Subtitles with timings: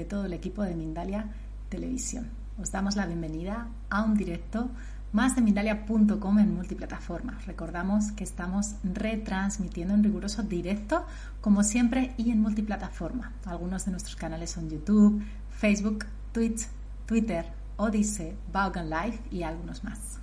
[0.00, 1.26] De todo el equipo de Mindalia
[1.68, 2.28] Televisión.
[2.58, 4.70] Os damos la bienvenida a un directo
[5.12, 7.38] más de Mindalia.com en multiplataforma.
[7.46, 11.04] Recordamos que estamos retransmitiendo en riguroso directo,
[11.42, 13.32] como siempre, y en multiplataforma.
[13.44, 16.66] Algunos de nuestros canales son YouTube, Facebook, Twitch,
[17.04, 17.44] Twitter,
[17.76, 20.18] Odyssey, Vaughan Live y algunos más.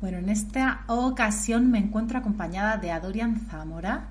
[0.00, 4.08] Bueno, en esta ocasión me encuentro acompañada de Adorian Zamora,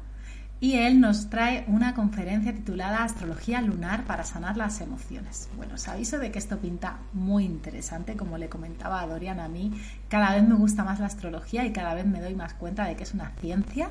[0.59, 5.50] y él nos trae una conferencia titulada Astrología lunar para sanar las emociones.
[5.58, 9.50] Bueno, os aviso de que esto pinta muy interesante, como le comentaba a Dorian a
[9.50, 9.72] mí,
[10.08, 12.95] cada vez me gusta más la astrología y cada vez me doy más cuenta de
[12.95, 13.89] que es una ciencia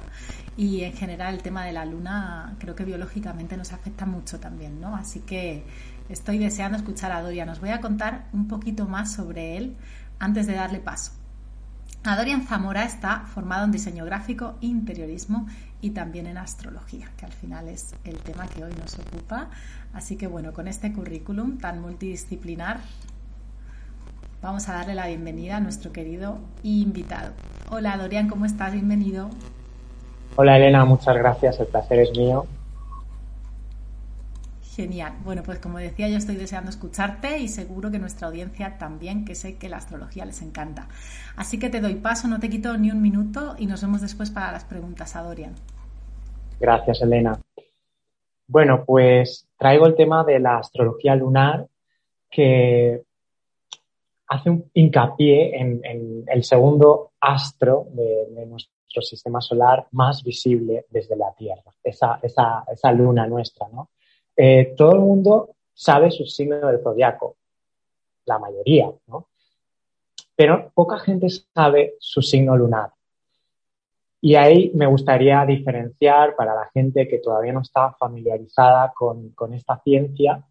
[0.57, 4.81] y en general el tema de la luna creo que biológicamente nos afecta mucho también,
[4.81, 4.97] ¿no?
[4.97, 5.65] Así que
[6.09, 7.49] estoy deseando escuchar a Dorian.
[7.51, 9.77] Os voy a contar un poquito más sobre él
[10.19, 11.13] antes de darle paso.
[12.07, 15.47] Adorian Zamora está formado en diseño gráfico, interiorismo
[15.85, 19.51] y también en astrología, que al final es el tema que hoy nos ocupa.
[19.93, 22.79] Así que bueno, con este currículum tan multidisciplinar,
[24.41, 27.33] vamos a darle la bienvenida a nuestro querido invitado.
[27.71, 28.73] Hola Dorian, ¿cómo estás?
[28.73, 29.29] Bienvenido.
[30.37, 32.47] Hola Elena, muchas gracias, el placer es mío.
[34.63, 35.13] Genial.
[35.23, 39.35] Bueno, pues como decía, yo estoy deseando escucharte y seguro que nuestra audiencia también, que
[39.35, 40.89] sé que la astrología les encanta.
[41.37, 44.31] Así que te doy paso, no te quito ni un minuto y nos vemos después
[44.31, 45.53] para las preguntas a Dorian.
[46.61, 47.39] Gracias, Elena.
[48.47, 51.67] Bueno, pues traigo el tema de la astrología lunar
[52.31, 53.03] que
[54.27, 61.33] hace un hincapié en, el segundo astro de, nuestro sistema solar más visible desde la
[61.35, 63.91] Tierra, esa, esa, esa luna nuestra, ¿no?
[64.37, 67.37] Eh, todo el mundo sabe su signo del zodiaco,
[68.27, 69.29] la mayoría, ¿no?
[70.37, 72.91] Pero poca gente sabe su signo lunar.
[74.25, 79.79] Y ahí me gustaría diferenciar para la gente que todavía no está familiarizada con, esta
[79.85, 80.43] ciencia,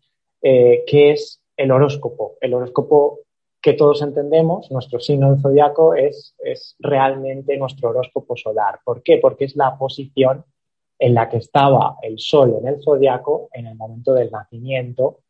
[0.44, 2.36] eh, qué es el horóscopo.
[2.40, 3.22] El horóscopo
[3.60, 8.80] que todos entendemos, nuestro signo del zodiaco es, es realmente nuestro horóscopo solar.
[8.86, 9.18] ¿Por qué?
[9.18, 10.46] Porque es la posición
[11.00, 15.22] en la que estaba el Sol en el zodiaco en el momento del nacimiento,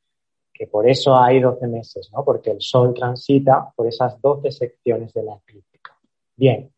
[0.54, 2.26] que por eso hay 12 meses, ¿no?
[2.26, 5.98] Porque el Sol transita por esas 12 secciones de la eclíptica.
[6.36, 6.73] Bien.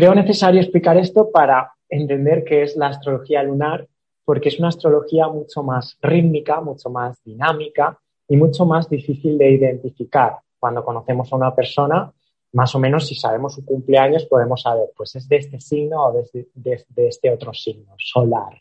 [0.00, 3.86] Creo necesario explicar esto para entender qué es la astrología lunar,
[4.24, 9.50] porque es una astrología mucho más rítmica, mucho más dinámica y mucho más difícil de
[9.50, 10.38] identificar.
[10.58, 12.10] Cuando conocemos a una persona,
[12.54, 16.12] más o menos si sabemos su cumpleaños podemos saber, pues es de este signo o
[16.14, 18.58] de, este otro signo, solar.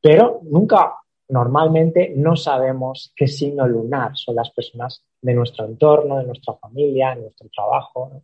[0.00, 0.94] Pero nunca,
[1.28, 7.16] normalmente no sabemos qué signo lunar son las personas de nuestro entorno, de nuestra familia,
[7.16, 8.22] de nuestro trabajo.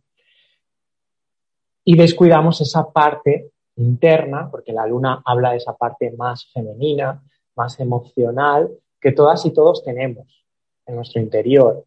[1.85, 7.23] Y descuidamos esa parte interna, porque la luna habla de esa parte más femenina,
[7.55, 8.69] más emocional,
[8.99, 10.45] que todas y todos tenemos
[10.85, 11.85] en nuestro interior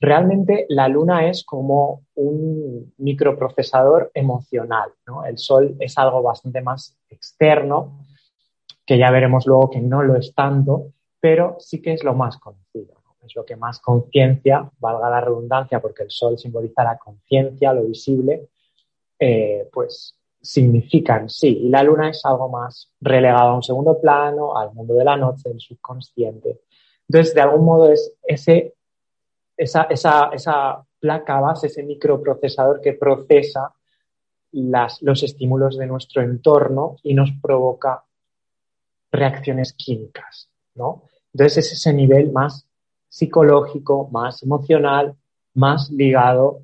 [0.00, 4.90] realmente la luna es como un microprocesador emocional.
[5.28, 8.06] El sol es algo bastante más externo,
[8.86, 12.38] que ya veremos luego que no lo es tanto, pero sí que es lo más
[12.38, 12.94] conocido.
[13.22, 17.84] Es lo que más conciencia, valga la redundancia, porque el sol simboliza la conciencia, lo
[17.84, 18.48] visible,
[19.20, 21.58] eh, pues significa en sí.
[21.64, 25.16] Y la luna es algo más relegado a un segundo plano, al mundo de la
[25.16, 26.62] noche, del subconsciente.
[27.08, 28.74] Entonces, de algún modo es ese
[29.60, 33.74] esa, esa, esa placa base, ese microprocesador que procesa
[34.52, 38.02] las, los estímulos de nuestro entorno y nos provoca
[39.12, 41.02] reacciones químicas, ¿no?
[41.34, 42.66] Entonces es ese nivel más
[43.08, 45.14] psicológico, más emocional,
[45.52, 46.62] más ligado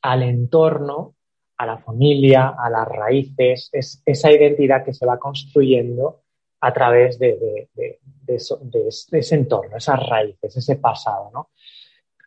[0.00, 1.14] al entorno,
[1.56, 6.22] a la familia, a las raíces, es esa identidad que se va construyendo
[6.60, 7.68] a través de,
[8.26, 11.48] ese entorno, esas raíces, ese pasado, ¿no?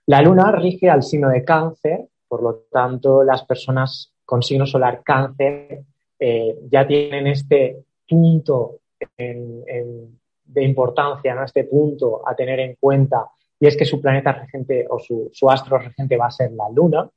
[0.05, 5.01] La luna rige al signo de cáncer, por lo tanto, las personas con signo solar
[5.03, 5.83] cáncer
[6.19, 8.79] eh, ya tienen este punto
[9.17, 11.43] de importancia, ¿no?
[11.43, 13.25] este punto a tener en cuenta,
[13.59, 16.69] y es que su planeta regente o su, su astro regente va a ser la
[16.73, 17.09] Luna.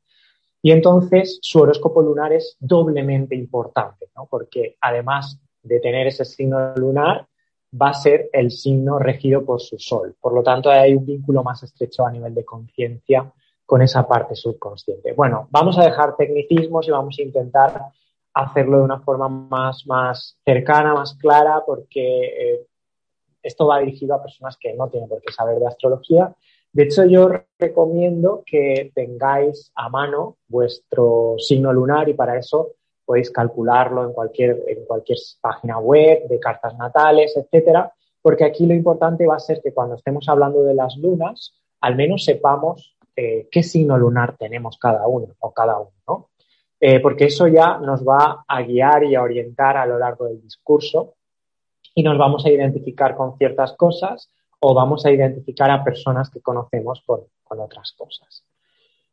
[0.63, 4.27] Y entonces su horóscopo lunar es doblemente importante, ¿no?
[4.31, 7.27] porque además de tener ese signo lunar,
[7.81, 10.17] va a ser el signo regido por su sol.
[10.21, 13.31] Por lo tanto, hay un vínculo más estrecho a nivel de conciencia
[13.65, 15.13] con esa parte subconsciente.
[15.13, 17.83] Bueno, vamos a dejar tecnicismos y vamos a intentar
[18.35, 22.67] hacerlo de una forma más, más cercana, más clara, porque eh,
[23.43, 26.35] esto va dirigido a personas que no tienen por qué saber de astrología.
[26.73, 32.75] De hecho, yo recomiendo que tengáis a mano vuestro signo lunar y para eso
[33.05, 38.75] podéis calcularlo en cualquier, en cualquier página web de cartas natales, etcétera, porque aquí lo
[38.75, 43.49] importante va a ser que cuando estemos hablando de las lunas, al menos sepamos eh,
[43.51, 46.31] qué signo lunar tenemos cada uno o cada uno, ¿no?
[46.79, 50.41] Eh, porque eso ya nos va a guiar y a orientar a lo largo del
[50.41, 51.15] discurso
[51.95, 56.41] y nos vamos a identificar con ciertas cosas o vamos a identificar a personas que
[56.41, 57.21] conocemos con,
[57.59, 58.45] otras cosas.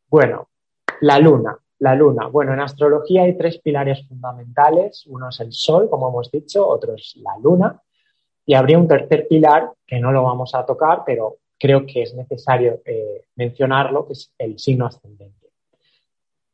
[0.08, 0.50] Bueno,
[1.02, 1.58] la luna.
[1.80, 2.28] La luna.
[2.28, 5.06] Bueno, en astrología hay tres pilares fundamentales.
[5.08, 7.82] Uno es el sol, como hemos dicho, otro es la luna.
[8.46, 12.14] Y habría un tercer pilar que no lo vamos a tocar, pero creo que es
[12.14, 15.37] necesario eh, mencionarlo, que es el signo ascendente.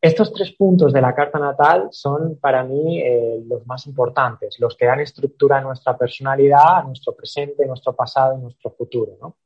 [0.04, 4.76] Estos tres puntos de la carta natal son para mí eh, los más importantes, los
[4.76, 9.38] que dan estructura a nuestra personalidad, a nuestro presente, nuestro pasado y nuestro futuro.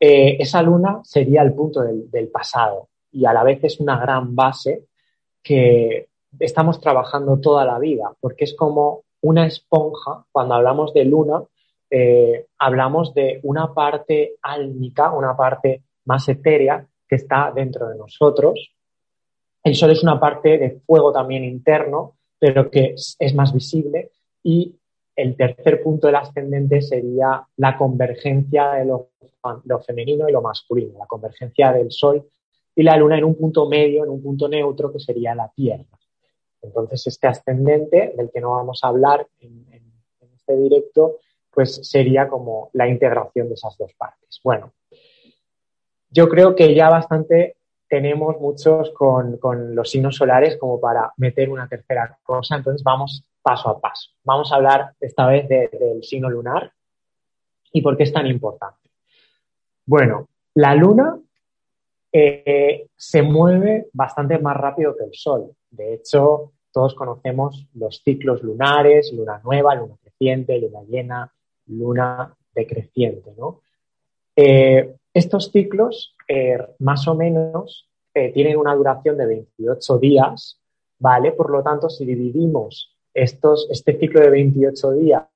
[0.00, 4.34] Eh, esa luna sería el punto del pasado y a la vez es una gran
[4.34, 4.86] base
[5.42, 6.08] que
[6.38, 11.42] estamos trabajando toda la vida, porque es como una esponja, cuando hablamos de luna,
[11.90, 18.73] eh, hablamos de una parte álmica, una parte más etérea que está dentro de nosotros.
[19.64, 24.10] El sol es una parte de fuego también interno, pero que es, más visible.
[24.42, 24.76] Y
[25.16, 29.08] el tercer punto del ascendente sería la convergencia de lo,
[29.86, 32.28] femenino y lo masculino, la convergencia del sol
[32.76, 35.98] y la Luna en un punto medio, en un punto neutro, que sería la Tierra.
[36.60, 39.64] Entonces, este ascendente, del que no vamos a hablar en,
[40.34, 41.20] este directo,
[41.50, 44.40] pues sería como la integración de esas dos partes.
[44.44, 44.74] Bueno,
[46.10, 47.56] yo creo que ya bastante
[47.88, 49.38] tenemos muchos con,
[49.74, 54.10] los signos solares como para meter una tercera cosa, entonces vamos paso a paso.
[54.24, 56.72] Vamos a hablar esta vez del signo lunar
[57.72, 58.90] y por qué es tan importante.
[59.86, 61.18] Bueno, la luna
[62.10, 65.50] eh, se mueve bastante más rápido que el Sol.
[65.70, 71.32] De hecho, todos conocemos los ciclos lunares, luna nueva, luna creciente, luna llena,
[71.66, 73.32] luna decreciente.
[73.36, 73.60] ¿no?
[74.34, 77.88] Eh, estos ciclos, eh, más o menos,
[78.32, 80.60] tienen una duración de 28 días,
[81.00, 81.32] ¿vale?
[81.32, 85.26] Por lo tanto, si dividimos estos, este ciclo de 28 días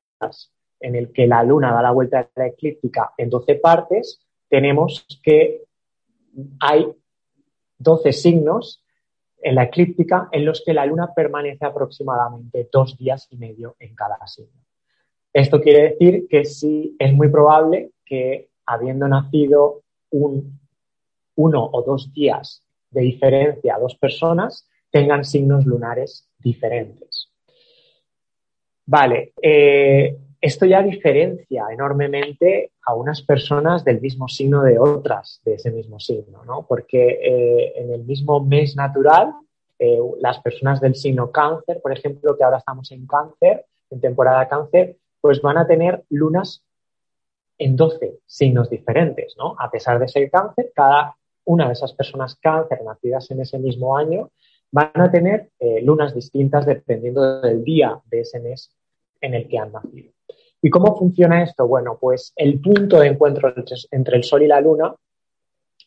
[0.81, 5.07] en el que la luna da la vuelta a la eclíptica en 12 partes, tenemos
[5.23, 5.65] que
[6.61, 6.87] hay
[7.79, 8.85] 12 signos
[9.41, 13.95] en la eclíptica en los que la luna permanece aproximadamente dos días y medio en
[13.95, 14.63] cada signo.
[15.33, 20.61] Esto quiere decir que sí es muy probable que habiendo nacido un,
[21.37, 27.31] uno o dos días de diferencia a dos personas, tengan signos lunares diferentes.
[28.87, 35.54] Vale, eh, esto ya diferencia enormemente a unas personas del mismo signo de otras de
[35.54, 36.66] ese mismo signo, ¿no?
[36.66, 39.33] Porque eh, en el mismo mes natural,
[39.78, 44.49] eh, las personas del signo cáncer, por ejemplo, que ahora estamos en cáncer, en temporada
[44.49, 46.64] cáncer, pues van a tener lunas
[47.59, 49.57] en 12 signos diferentes, ¿no?
[49.59, 53.97] A pesar de ser cáncer, cada una de esas personas cáncer nacidas en ese mismo
[53.97, 54.31] año
[54.71, 58.71] van a tener eh, lunas distintas dependiendo del día de ese mes
[59.21, 60.12] en el que han nacido.
[60.61, 61.67] ¿Y cómo funciona esto?
[61.67, 63.55] Bueno, pues el punto de encuentro
[63.91, 64.95] entre el Sol y la Luna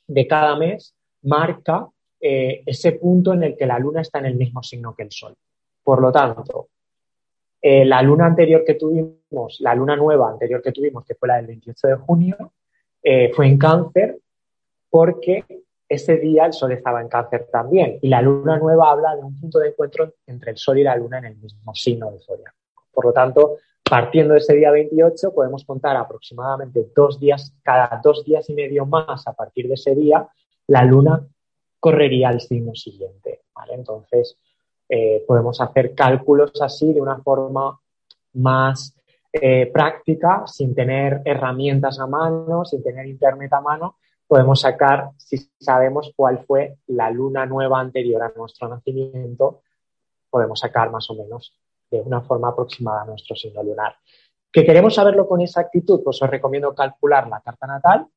[0.07, 1.87] de cada mes marca
[2.19, 5.11] eh, ese punto en el que la Luna está en el mismo signo que el
[5.11, 5.35] Sol.
[5.83, 6.69] Por lo tanto,
[7.61, 11.35] eh, la luna anterior que tuvimos, la luna nueva anterior que tuvimos, que fue la
[11.35, 12.53] del 28 de junio,
[13.03, 14.17] eh, fue en cáncer
[14.89, 15.45] porque
[15.87, 17.99] ese día el Sol estaba en cáncer también.
[18.01, 20.95] Y la luna nueva habla de un punto de encuentro entre el Sol y la
[20.95, 22.57] luna en el mismo signo de zodiaco.
[22.91, 28.23] Por lo tanto, partiendo de ese día 28, podemos contar aproximadamente dos días, cada dos
[28.23, 30.27] días y medio más a partir de ese día,
[30.67, 31.27] la luna
[31.79, 33.41] correría al signo siguiente.
[33.69, 34.37] Entonces,
[34.93, 37.79] eh, podemos hacer cálculos así de una forma
[38.33, 38.93] más
[39.31, 43.95] eh, práctica, sin tener herramientas a mano, sin tener internet a mano,
[44.27, 49.61] podemos sacar, si sabemos cuál fue la luna nueva anterior a nuestro nacimiento,
[50.29, 51.55] podemos sacar más o menos
[51.89, 53.95] de una forma aproximada a nuestro signo lunar.
[54.51, 56.01] ¿Que queremos saberlo con exactitud?
[56.03, 58.07] Pues os recomiendo calcular la carta natal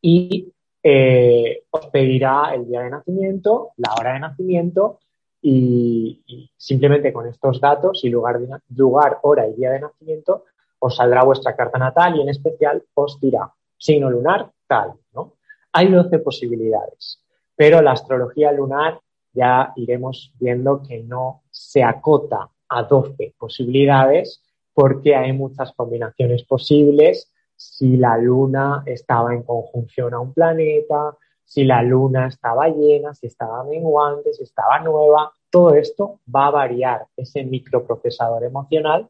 [0.00, 0.50] y
[0.82, 5.00] eh, os pedirá el día de nacimiento, la hora de nacimiento
[5.42, 8.40] y, simplemente con estos datos y lugar,
[8.76, 10.44] lugar, hora y día de nacimiento
[10.78, 15.34] os saldrá vuestra carta natal y en especial os dirá signo lunar tal, ¿no?
[15.72, 17.20] Hay 12 posibilidades,
[17.56, 19.00] pero la astrología lunar
[19.32, 27.32] ya iremos viendo que no se acota a 12 posibilidades porque hay muchas combinaciones posibles
[27.56, 33.26] si la luna estaba en conjunción a un planeta, si la luna estaba llena, si
[33.26, 39.08] estaba menguante, si estaba nueva, todo esto va a variar ese microprocesador emocional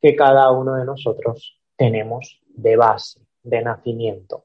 [0.00, 4.44] que cada uno de nosotros tenemos de base, de nacimiento.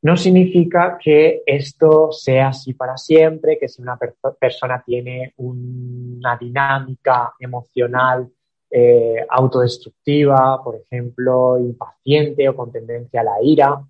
[0.00, 3.98] No significa que esto sea así para siempre, que si una
[4.38, 8.30] persona tiene una dinámica emocional
[8.70, 13.82] eh, autodestructiva, por ejemplo, impaciente o con tendencia a la ira,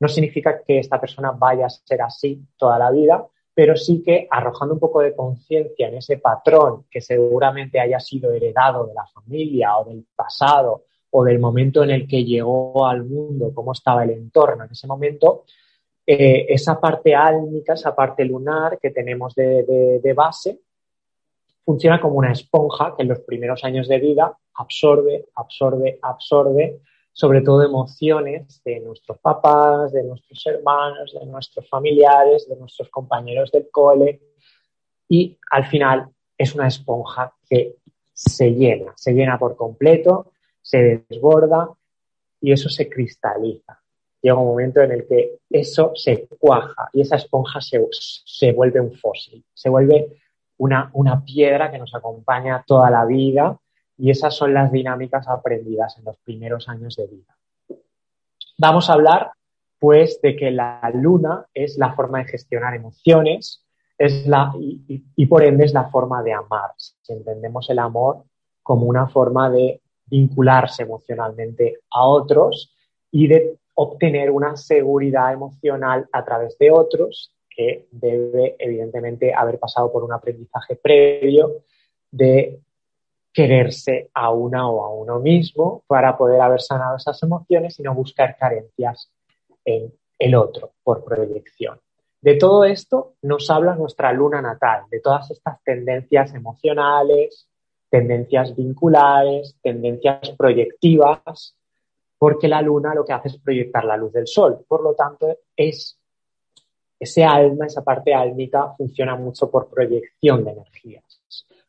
[0.00, 4.28] no significa que esta persona vaya a ser así toda la vida, pero sí que
[4.30, 9.06] arrojando un poco de conciencia en ese patrón que seguramente haya sido heredado de la
[9.06, 14.04] familia o del pasado o del momento en el que llegó al mundo, cómo estaba
[14.04, 15.44] el entorno en ese momento,
[16.06, 20.60] eh, esa parte álmica, esa parte lunar que tenemos de, base,
[21.64, 26.80] funciona como una esponja que en los primeros años de vida absorbe, absorbe, absorbe,
[27.16, 33.50] sobre todo emociones de nuestros papás, de nuestros hermanos, de nuestros familiares, de nuestros compañeros
[33.50, 34.20] del cole,
[35.08, 37.76] y al final es una esponja que
[38.12, 40.32] se llena, se llena por completo
[40.66, 41.70] se desborda
[42.40, 43.80] y eso se cristaliza.
[44.20, 48.92] Llega un momento en el que eso se cuaja y esa esponja se, vuelve un
[48.92, 50.18] fósil, se vuelve
[50.58, 53.56] una, una piedra que nos acompaña toda la vida
[53.98, 57.36] y esas son las dinámicas aprendidas en los primeros años de vida.
[58.58, 59.30] Vamos a hablar
[59.78, 63.62] pues de que la luna es la forma de gestionar emociones
[63.98, 66.72] es la, y, y, por ende es la forma de amar.
[66.76, 68.24] Si entendemos el amor
[68.62, 72.74] como una forma de vincularse emocionalmente a otros
[73.10, 79.90] y de obtener una seguridad emocional a través de otros que debe evidentemente haber pasado
[79.90, 81.62] por un aprendizaje previo
[82.10, 82.60] de
[83.36, 87.94] quererse a una o a uno mismo para poder haber sanado esas emociones y no
[87.94, 89.12] buscar carencias
[89.62, 91.78] en el otro por proyección.
[92.22, 97.46] De todo esto nos habla nuestra luna natal, de todas estas tendencias emocionales,
[97.90, 101.54] tendencias vinculares, tendencias proyectivas,
[102.16, 104.64] porque la luna lo que hace es proyectar la luz del sol.
[104.66, 106.00] Por lo tanto, es
[106.98, 111.20] ese alma, esa parte álmica, funciona mucho por proyección de energías,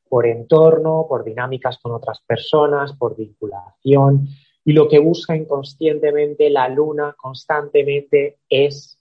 [0.09, 4.27] por entorno, por dinámicas con otras personas, por vinculación.
[4.63, 8.99] Y lo que busca inconscientemente la luna constantemente es,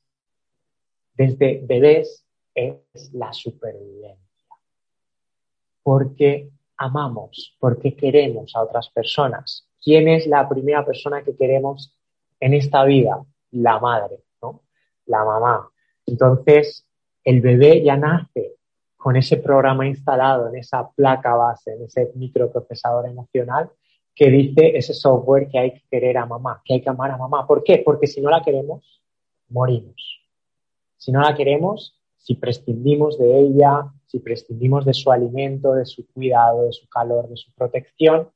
[1.15, 4.25] desde bebés, es la supervivencia.
[5.83, 9.69] Porque amamos, porque queremos a otras personas.
[9.83, 11.97] ¿Quién es la primera persona que queremos
[12.41, 13.25] en esta vida?
[13.53, 14.63] La madre, ¿no?
[15.07, 15.71] La mamá.
[16.07, 16.87] Entonces,
[17.25, 18.56] el bebé ya nace
[18.97, 23.71] con ese programa instalado en esa placa base, en ese microprocesador emocional
[24.17, 27.19] que dice ese software que hay que querer a mamá, que hay que amar a
[27.19, 27.47] mamá.
[27.47, 27.83] ¿Por qué?
[27.85, 29.03] Porque si no la queremos,
[29.51, 30.23] morimos.
[30.97, 36.07] Si no la queremos, si prescindimos de ella, si prescindimos de su alimento, de su
[36.07, 38.31] cuidado, de su calor, de su protección,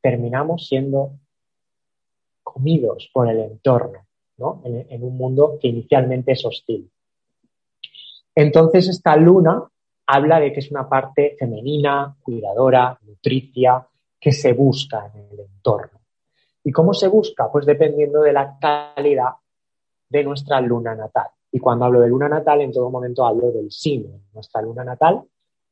[0.00, 1.10] terminamos siendo
[2.44, 4.06] comidos por el entorno,
[4.38, 4.62] ¿no?
[4.64, 6.88] en, en un mundo que inicialmente es hostil.
[8.36, 9.64] Entonces, esta luna
[10.06, 13.84] habla de que es una parte femenina, cuidadora, nutricia,
[14.20, 16.00] que se busca en el entorno.
[16.62, 17.50] ¿Y cómo se busca?
[17.50, 19.30] Pues dependiendo de la calidad
[20.08, 21.28] de nuestra luna natal.
[21.50, 24.84] Y cuando hablo de luna natal, en todo momento hablo del signo de nuestra luna
[24.84, 25.22] natal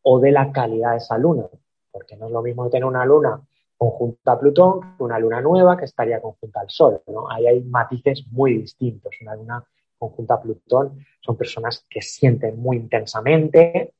[0.03, 1.45] o de la calidad de esa luna,
[1.91, 3.41] porque no es lo mismo tener una luna
[3.77, 7.03] conjunta a Plutón que una luna nueva que estaría conjunta al Sol.
[7.09, 7.31] ¿no?
[7.31, 9.15] Ahí hay matices muy distintos.
[9.21, 9.65] Una luna
[9.99, 13.95] conjunta Plutón son personas que sienten muy intensamente,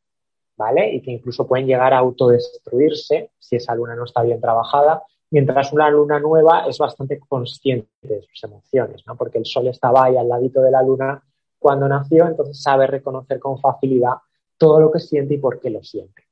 [0.57, 0.95] ¿vale?
[0.95, 5.73] Y que incluso pueden llegar a autodestruirse si esa luna no está bien trabajada, mientras
[5.73, 9.17] una luna nueva es bastante consciente de sus emociones, ¿no?
[9.17, 11.23] Porque el Sol estaba ahí al ladito de la luna
[11.59, 14.15] cuando nació, entonces sabe reconocer con facilidad
[14.59, 16.25] todo lo que siente y por qué lo siente.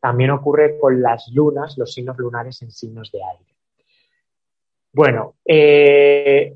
[0.00, 3.54] También ocurre con las lunas, los signos lunares en signos de aire.
[4.92, 6.54] Bueno, eh,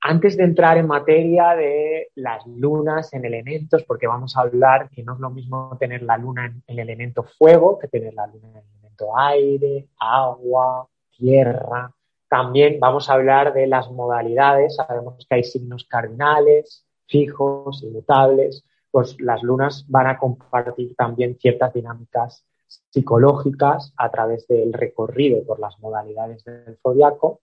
[0.00, 5.02] antes de entrar en materia de las lunas en elementos, porque vamos a hablar que
[5.02, 8.48] no es lo mismo tener la luna en el elemento fuego que tener la luna
[8.48, 11.92] en el elemento aire, agua, tierra.
[12.28, 14.76] También vamos a hablar de las modalidades.
[14.76, 18.64] Sabemos que hay signos cardinales, fijos, inmutables.
[18.90, 22.44] Pues las lunas van a compartir también ciertas dinámicas
[22.90, 27.40] psicológicas a través del recorrido por las modalidades del zodiaco.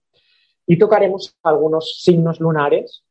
[0.66, 3.04] Y tocaremos algunos signos lunares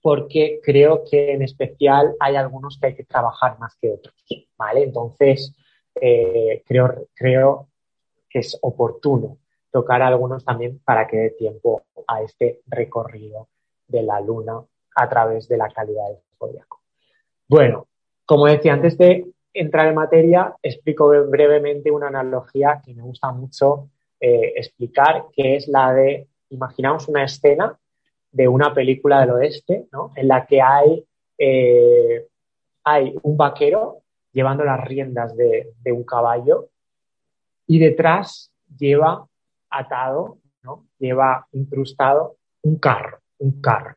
[0.00, 4.14] porque creo que en especial hay algunos que hay que trabajar más que otros,
[4.56, 4.84] ¿vale?
[4.84, 5.54] Entonces,
[6.00, 7.68] eh, creo, creo
[8.28, 9.38] que es oportuno
[9.70, 13.48] tocar algunos también para que dé tiempo a este recorrido
[13.86, 14.62] de la luna
[14.94, 16.80] a través de la calidad del zodiaco.
[17.48, 17.86] Bueno,
[18.24, 23.88] como decía, antes de entrar en materia, explico brevemente una analogía que me gusta mucho
[24.20, 27.78] eh, explicar, que es la de, imaginamos una escena
[28.30, 30.12] de una película del oeste, ¿no?
[30.14, 31.04] En la que hay,
[31.38, 32.26] eh,
[32.84, 34.02] hay un vaquero
[34.32, 36.68] llevando las riendas de, un caballo
[37.66, 39.26] y detrás lleva
[39.70, 40.86] atado, ¿no?
[40.98, 43.94] Lleva incrustado un carro, un carro.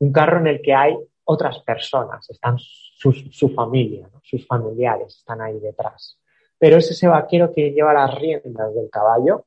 [0.00, 5.58] Un carro en el que hay otras personas, están su familia, sus familiares están ahí
[5.60, 6.18] detrás.
[6.58, 9.46] Pero es ese vaquero que lleva las riendas del caballo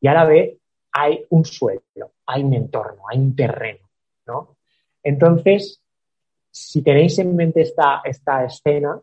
[0.00, 0.56] y a la vez
[0.98, 3.86] hay un suelo, hay un entorno, hay un terreno,
[4.26, 4.56] ¿no?
[5.02, 5.82] Entonces,
[6.50, 8.98] si tenéis en mente esta, esta escena,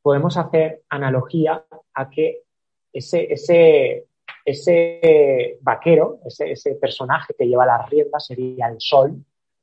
[0.00, 2.42] podemos hacer analogía a que
[2.92, 4.06] ese, ese,
[4.44, 9.16] ese vaquero, ese, ese personaje que lleva las riendas sería el sol,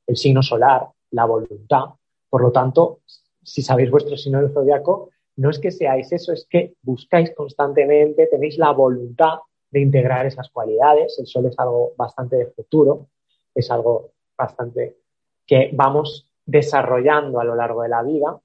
[0.06, 1.84] el signo solar, la voluntad.
[2.28, 3.00] Por lo tanto,
[3.42, 8.26] si sabéis vuestro signo del zodiaco, no es que seáis eso, es que buscáis constantemente,
[8.26, 9.38] tenéis la voluntad
[9.70, 11.18] de integrar esas cualidades.
[11.18, 13.08] El sol es algo bastante de futuro,
[13.54, 14.96] es algo bastante
[15.46, 18.40] que vamos desarrollando a lo largo de la vida.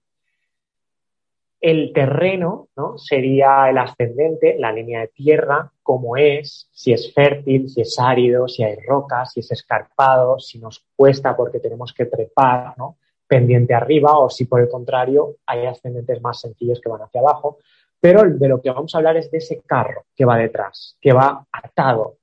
[1.60, 2.98] El terreno ¿no?
[2.98, 8.48] sería el ascendente, la línea de tierra, cómo es, si es fértil, si es árido,
[8.48, 12.98] si hay rocas, si es escarpado, si nos cuesta porque tenemos que trepar, ¿no?
[13.32, 17.60] pendiente arriba o si por el contrario hay ascendentes más sencillos que van hacia abajo.
[18.02, 21.14] Pero de lo que vamos a hablar es de ese carro que va detrás, que
[21.14, 22.18] va atado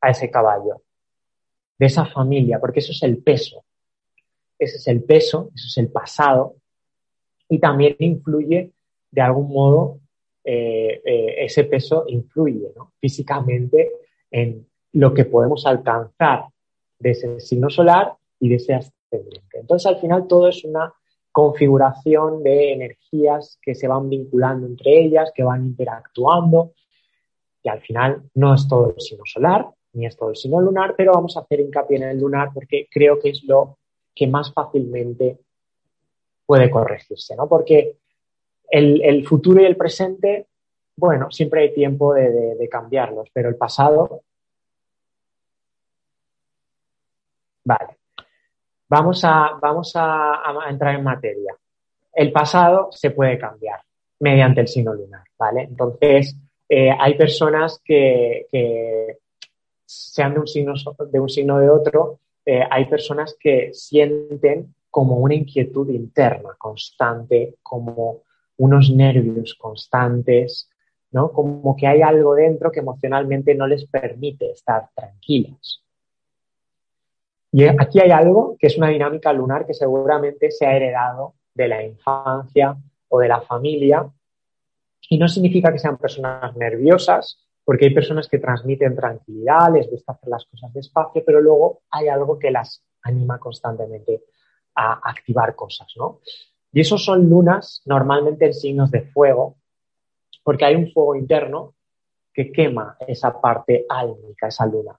[0.00, 0.82] a ese caballo,
[1.76, 3.64] de esa familia, porque eso es el peso.
[4.58, 6.54] Ese es el peso, eso es el pasado
[7.48, 8.72] y también influye
[9.10, 10.00] de algún modo,
[10.42, 13.92] eh, eh, ese peso influye físicamente
[14.30, 16.46] en lo que podemos alcanzar
[16.98, 19.58] de ese signo solar y de ese ascendente.
[19.58, 20.92] Entonces, al final, todo es una
[21.34, 26.74] configuración de energías que se van vinculando entre ellas, que van interactuando,
[27.60, 30.94] y al final no es todo el signo solar, ni es todo el signo lunar,
[30.96, 33.78] pero vamos a hacer hincapié en el lunar porque creo que es lo
[34.14, 35.40] que más fácilmente
[36.46, 37.48] puede corregirse, ¿no?
[37.48, 37.96] Porque
[38.68, 40.46] el, futuro y el presente,
[40.96, 44.22] bueno, siempre hay tiempo de cambiarlos, pero el pasado,
[47.64, 48.03] vale.
[48.96, 51.52] Vamos a, vamos a, entrar en materia.
[52.12, 53.80] El pasado se puede cambiar
[54.20, 55.62] mediante el signo lunar, ¿vale?
[55.62, 56.36] Entonces,
[56.68, 58.46] eh, hay personas que,
[59.84, 60.74] sean de un signo
[61.10, 67.56] de, un signo de otro, eh, hay personas que sienten como una inquietud interna constante,
[67.64, 68.22] como
[68.58, 70.70] unos nervios constantes,
[71.10, 71.32] ¿no?
[71.32, 75.83] Como que hay algo dentro que emocionalmente no les permite estar tranquilas.
[77.56, 81.68] Y aquí hay algo que es una dinámica lunar que seguramente se ha heredado de
[81.68, 82.76] la infancia
[83.08, 84.10] o de la familia.
[85.08, 90.14] Y no significa que sean personas nerviosas, porque hay personas que transmiten tranquilidad, les gusta
[90.14, 94.24] hacer las cosas despacio, pero luego hay algo que las anima constantemente
[94.74, 96.18] a activar cosas, ¿no?
[96.72, 99.58] Y esos son lunas normalmente en signos de fuego,
[100.42, 101.76] porque hay un fuego interno
[102.32, 104.98] que quema esa parte álmica, esa luna.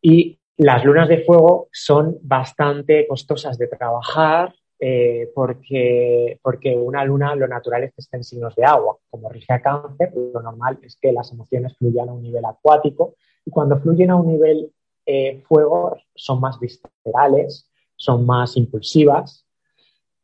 [0.00, 7.34] Y las lunas de fuego son bastante costosas de trabajar eh, porque, porque una luna
[7.34, 8.96] lo natural es que esté en signos de agua.
[9.10, 13.16] Como rige a cáncer, lo normal es que las emociones fluyan a un nivel acuático
[13.44, 14.72] y cuando fluyen a un nivel
[15.04, 19.46] eh, fuego son más viscerales, son más impulsivas.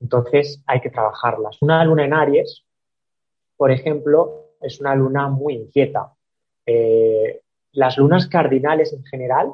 [0.00, 1.60] Entonces hay que trabajarlas.
[1.60, 2.64] Una luna en Aries,
[3.56, 6.12] por ejemplo, es una luna muy inquieta.
[6.66, 7.42] Eh,
[7.72, 9.52] las lunas cardinales en general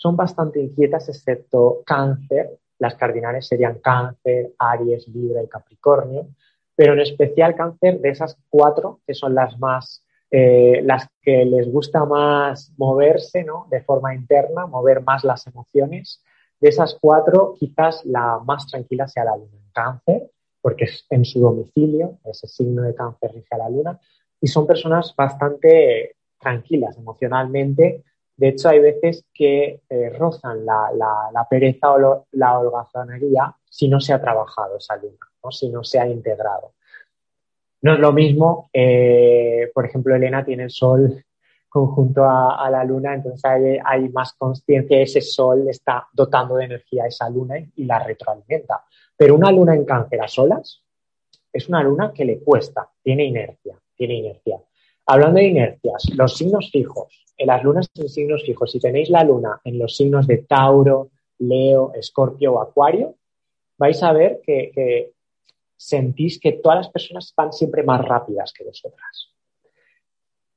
[0.00, 2.58] son bastante inquietas, excepto cáncer.
[2.78, 6.28] Las cardinales serían cáncer, Aries, Libra y Capricornio.
[6.74, 11.70] Pero en especial cáncer, de esas cuatro, que son las más, eh, las que les
[11.70, 13.66] gusta más moverse, ¿no?
[13.70, 16.24] De forma interna, mover más las emociones.
[16.58, 20.30] De esas cuatro, quizás la más tranquila sea la luna en cáncer,
[20.62, 24.00] porque es en su domicilio, ese signo de cáncer rige a la luna,
[24.40, 28.02] y son personas bastante tranquilas emocionalmente.
[28.40, 34.14] De hecho, hay veces que eh, rozan la, pereza o la holgazanería si no se
[34.14, 35.18] ha trabajado esa luna,
[35.50, 36.72] si no se ha integrado.
[37.82, 41.22] No es lo mismo, eh, por ejemplo, Elena tiene el sol
[41.68, 43.42] conjunto a, la luna, entonces
[43.84, 48.86] hay, más conciencia, ese sol está dotando de energía a esa luna y, la retroalimenta.
[49.18, 50.82] Pero una luna en cáncer a solas
[51.52, 54.58] es una luna que le cuesta, tiene inercia, tiene inercia.
[55.04, 59.60] Hablando de inercias, los signos fijos, las lunas en signos fijos, si tenéis la luna
[59.64, 63.16] en los signos de Tauro, Leo, Escorpio o Acuario,
[63.78, 65.12] vais a ver que
[65.76, 69.30] sentís que todas las personas van siempre más rápidas que vosotras.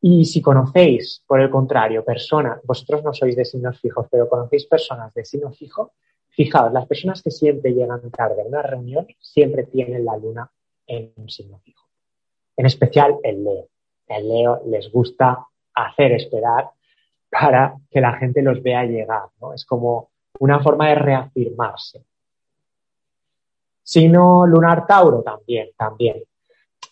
[0.05, 4.65] Y si conocéis, por el contrario, personas, vosotros no sois de signos fijos, pero conocéis
[4.65, 5.93] personas de signo fijo,
[6.27, 10.51] fijaos, las personas que siempre llegan tarde a una reunión siempre tienen la luna
[10.87, 11.87] en un signo fijo.
[12.57, 13.69] En especial el Leo.
[14.05, 16.69] El Leo les gusta hacer esperar
[17.29, 19.53] para que la gente los vea llegar, ¿no?
[19.53, 22.03] Es como una forma de reafirmarse.
[23.81, 26.23] Signo lunar Tauro también, también.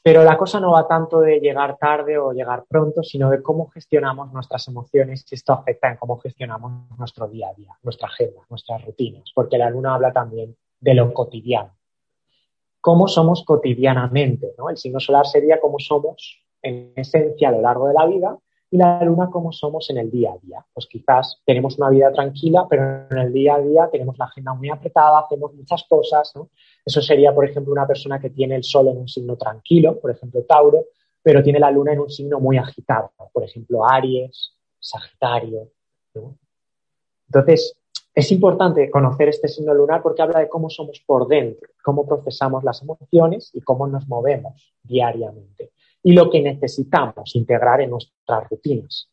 [0.03, 3.69] Pero la cosa no va tanto de llegar tarde o llegar pronto, sino de cómo
[3.69, 8.41] gestionamos nuestras emociones y esto afecta en cómo gestionamos nuestro día a día, nuestra agenda,
[8.49, 11.75] nuestras rutinas, porque la luna habla también de lo cotidiano.
[12.79, 14.71] Cómo somos cotidianamente, ¿no?
[14.71, 18.37] El signo solar sería cómo somos en esencia a lo largo de la vida
[18.71, 20.65] y la luna cómo somos en el día a día.
[20.73, 24.53] Pues quizás tenemos una vida tranquila, pero en el día a día tenemos la agenda
[24.53, 26.49] muy apretada, hacemos muchas cosas, ¿no?
[26.85, 30.11] Eso sería, por ejemplo, una persona que tiene el sol en un signo tranquilo, por
[30.11, 30.85] ejemplo, Tauro,
[31.21, 35.67] pero tiene la luna en un signo muy agitado, por ejemplo, Aries, Sagitario.
[37.27, 37.77] Entonces,
[38.15, 42.63] es importante conocer este signo lunar porque habla de cómo somos por dentro, cómo procesamos
[42.63, 45.71] las emociones y cómo nos movemos diariamente.
[46.03, 49.09] Y lo que necesitamos integrar en nuestras rutinas.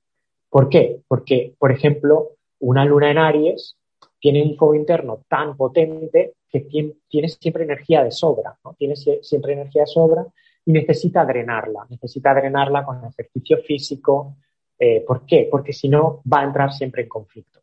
[0.49, 1.01] ¿Por qué?
[1.07, 3.77] Porque, por ejemplo, una luna en Aries
[4.19, 8.75] tiene un fuego interno tan potente que tiene, siempre energía de sobra, ¿no?
[8.75, 10.27] Tiene siempre energía de sobra
[10.65, 14.37] y necesita drenarla, necesita drenarla con ejercicio físico.
[14.79, 15.49] Eh, ¿Por qué?
[15.51, 17.61] Porque si no va a entrar siempre en conflicto,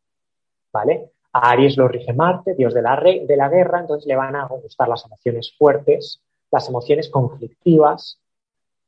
[0.72, 1.12] ¿vale?
[1.34, 4.48] A Aries lo rige Marte, dios de la, de la guerra, entonces le van a
[4.48, 8.20] gustar las emociones fuertes, las emociones conflictivas,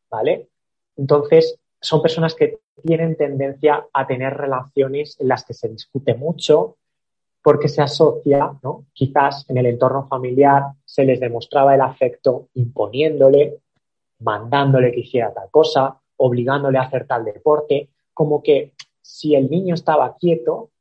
[0.09, 0.49] ¿vale?
[0.95, 6.77] Entonces, son personas que tienen tendencia a tener relaciones en las que se discute mucho,
[7.41, 8.85] porque se asocia, ¿no?
[8.93, 13.59] Quizás en el entorno familiar se les demostraba el afecto imponiéndole,
[14.19, 19.75] mandándole que hiciera tal cosa, obligándole a hacer tal deporte, como que si el niño
[19.75, 20.71] estaba quieto,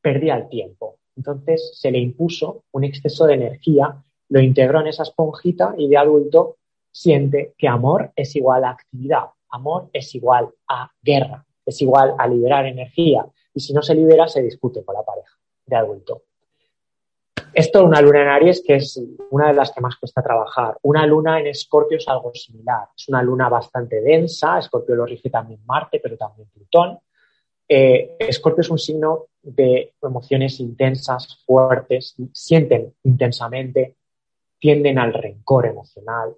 [0.00, 0.96] perdía el tiempo.
[1.16, 5.96] Entonces se le impuso un exceso de energía, lo integró en esa esponjita y de
[5.98, 6.56] adulto
[6.90, 12.26] siente que amor es igual a actividad, amor es igual a guerra, es igual a
[12.26, 16.22] liberar energía y si no se libera se discute con la pareja de adulto.
[17.52, 20.76] Esto, una luna en Aries, que es una de las que más cuesta trabajar.
[20.82, 22.88] Una luna en Escorpio es algo similar.
[22.96, 24.58] Es una luna bastante densa.
[24.58, 26.98] Escorpio lo rige también Marte, pero también Plutón.
[27.66, 33.96] Eh, Escorpio es un signo de emociones intensas, fuertes, sienten intensamente,
[34.58, 36.34] tienden al rencor emocional.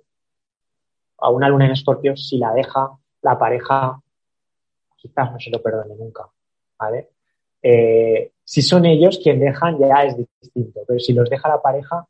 [1.21, 2.91] A una luna en Escorpio, si la deja
[3.23, 4.01] la pareja,
[4.97, 6.29] quizás no se lo perdone nunca.
[6.81, 7.11] ¿vale?
[7.63, 12.07] Eh, si son ellos quien dejan, ya es distinto, pero si los deja la pareja,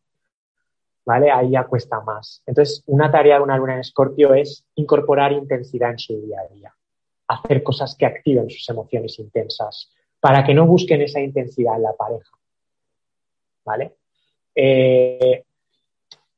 [1.05, 1.31] ¿vale?
[1.31, 2.43] Ahí ya cuesta más.
[2.47, 6.55] Entonces, una tarea de una luna en escorpio es incorporar intensidad en su día a
[6.55, 6.75] día,
[7.27, 11.93] hacer cosas que activen sus emociones intensas, para que no busquen esa intensidad en la
[11.95, 12.31] pareja,
[13.65, 13.97] ¿vale?
[14.55, 15.45] Eh,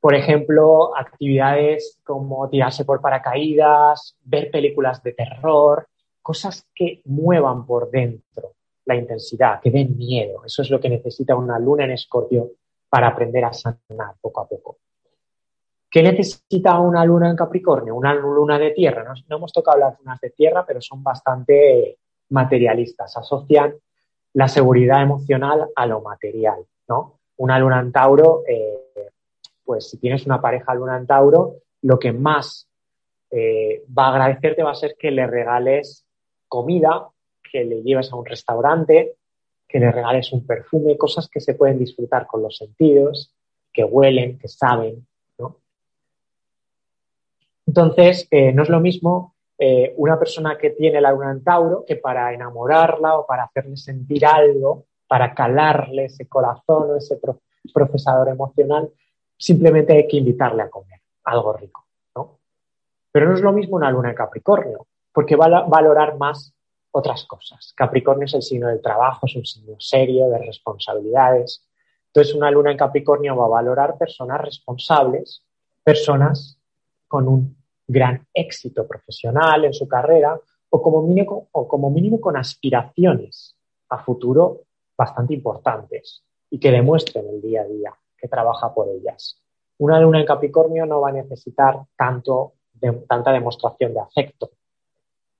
[0.02, 5.86] por ejemplo, actividades como tirarse por paracaídas, ver películas de terror,
[6.20, 10.44] cosas que muevan por dentro, la intensidad, que den miedo.
[10.44, 12.50] Eso es lo que necesita una luna en escorpio
[12.88, 14.78] para aprender a sanar poco a poco.
[15.88, 17.94] ¿Qué necesita una luna en Capricornio?
[17.94, 19.04] Una luna de tierra.
[19.04, 21.98] No, hemos tocado las lunas de tierra, pero son bastante
[22.30, 23.16] materialistas.
[23.16, 23.72] Asocian
[24.32, 27.20] la seguridad emocional a lo material, ¿no?
[27.36, 29.12] Una luna en Tauro, eh,
[29.64, 32.68] pues si tienes una pareja luna en Tauro, lo que más
[33.31, 36.07] eh, va a agradecerte va a ser que le regales
[36.48, 37.09] comida
[37.53, 39.16] que le lleves a un restaurante,
[39.68, 43.35] que le regales un perfume, cosas que se pueden disfrutar con los sentidos,
[43.72, 45.07] que huelen, que saben,
[45.38, 45.59] ¿no?
[47.66, 51.85] Entonces, eh, no es lo mismo eh, una persona que tiene la luna en Tauro
[51.87, 57.20] que para enamorarla o para hacerle sentir algo, para calarle ese corazón o ese
[57.72, 58.90] procesador emocional,
[59.42, 62.38] simplemente hay que invitarle a comer algo rico, ¿no?
[63.11, 64.87] Pero no es lo mismo una luna en Capricornio.
[65.14, 66.55] porque va a valorar más
[66.90, 67.74] otras cosas.
[67.76, 71.68] Capricornio es el signo del trabajo, es un signo serio, de responsabilidades.
[72.07, 75.44] Entonces, una luna en Capricornio va a valorar personas responsables,
[75.85, 76.59] personas
[77.09, 77.55] con un
[77.87, 83.55] gran éxito profesional en su carrera o como mínimo, o como mínimo con aspiraciones
[83.90, 84.62] a futuro
[84.96, 89.37] bastante importantes y que demuestren el día a día que trabaja por ellas.
[89.78, 92.54] Una luna en Capricornio no va a necesitar tanto
[93.08, 94.50] tanta demostración de afecto,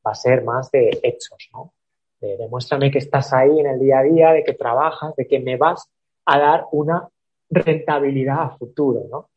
[0.07, 1.73] va a ser más de hechos, ¿no?
[2.21, 5.41] De, demuéstrame que estás ahí en el día a día, de que trabajas, de que
[5.41, 5.89] me vas
[6.25, 7.09] a dar una
[7.51, 9.29] rentabilidad a futuro, ¿no?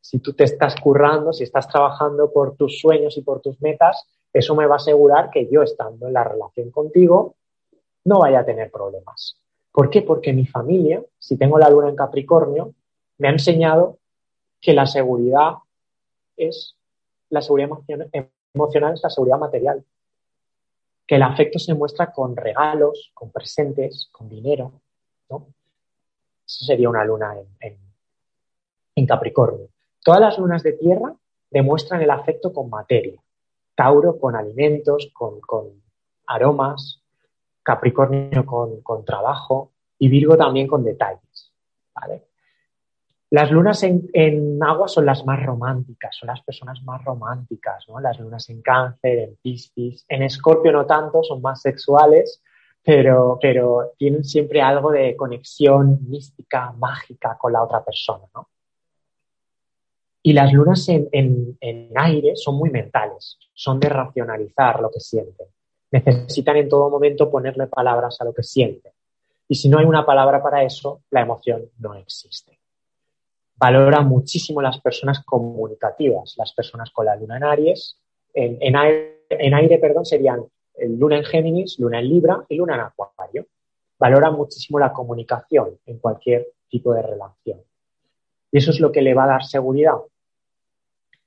[0.00, 4.04] Si tú te estás currando, si estás trabajando por tus sueños y por tus metas,
[4.32, 7.36] eso me va a asegurar que yo estando en la relación contigo
[8.04, 9.41] no vaya a tener problemas.
[9.72, 10.02] ¿Por qué?
[10.02, 12.74] Porque mi familia, si tengo la luna en Capricornio,
[13.18, 13.98] me ha enseñado
[14.60, 15.54] que la seguridad
[16.36, 16.76] es
[17.32, 17.70] la seguridad
[18.52, 19.82] emocional es la seguridad material.
[21.06, 24.72] Que el afecto se muestra con regalos, con presentes, con dinero.
[25.30, 25.46] ¿no?
[26.46, 29.68] Eso sería una luna en, Capricornio.
[30.04, 31.14] Todas las lunas de tierra
[31.50, 33.20] demuestran el afecto con materia.
[33.74, 35.40] Tauro con alimentos, con,
[36.26, 37.01] aromas,
[37.62, 41.52] Capricornio con, con, trabajo y Virgo también con detalles.
[41.94, 42.24] ¿vale?
[43.32, 47.98] Las lunas en, agua son las más románticas, son las personas más románticas, ¿no?
[47.98, 52.42] Las lunas en cáncer, en piscis, en escorpio no tanto, son más sexuales,
[52.82, 58.50] pero, pero tienen siempre algo de conexión mística, mágica con la otra persona, ¿no?
[60.22, 65.46] Y las lunas en, en, aire son muy mentales, son de racionalizar lo que sienten.
[65.92, 68.92] Necesitan en todo momento ponerle palabras a lo que sienten.
[69.46, 72.58] Y si no hay una palabra para eso, la emoción no existe
[73.62, 77.96] valora muchísimo las personas comunicativas, las personas con la luna en Aries.
[78.34, 80.44] En, aire, perdón, serían
[80.80, 83.46] luna en Géminis, luna en Libra y luna en Acuario.
[84.00, 87.60] Valora muchísimo la comunicación en cualquier tipo de relación.
[88.50, 89.94] Y eso es lo que le va a dar seguridad.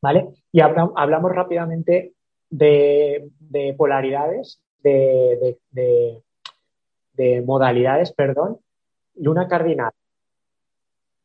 [0.02, 0.28] ¿Vale?
[0.52, 2.15] Y hablamos rápidamente
[2.58, 5.58] de, polaridades, de,
[7.14, 8.60] de modalidades, perdón.
[9.16, 9.92] Luna cardinal,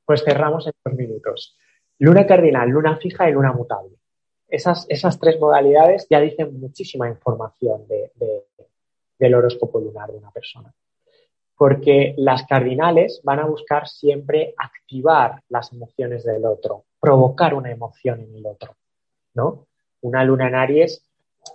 [0.04, 1.56] pues cerramos en dos minutos.
[1.98, 3.96] Luna cardinal, luna fija y luna mutable.
[4.48, 7.86] Esas, esas tres modalidades ya dicen muchísima información
[9.18, 10.72] del horóscopo lunar de una persona.
[11.56, 18.20] Porque las cardinales van a buscar siempre activar las emociones del otro, provocar una emoción
[18.20, 18.76] en el otro.
[19.34, 19.66] ¿no?
[20.00, 21.09] Una luna en Aries,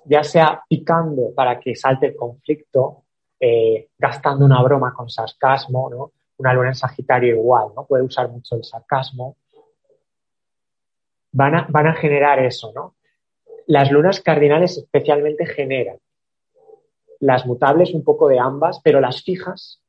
[0.05, 3.03] ya sea picando para que salte el conflicto,
[3.39, 6.11] eh, gastando una broma con sarcasmo, ¿no?
[6.37, 7.85] una luna en Sagitario igual, ¿no?
[7.85, 9.37] Puede usar mucho el sarcasmo.
[11.31, 12.95] Van a, van a generar eso, ¿no?
[13.67, 15.97] Las lunas cardinales especialmente generan.
[17.19, 19.81] Las mutables un poco de ambas, pero las fijas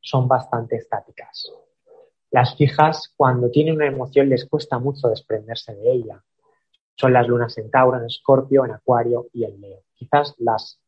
[0.00, 1.50] son bastante estáticas.
[2.30, 6.22] Las fijas, cuando tienen una emoción, les cuesta mucho desprenderse de ella.
[6.96, 9.80] Son las lunas en Tauro, en Escorpio, en Acuario y en Leo.
[9.94, 10.78] Quizás las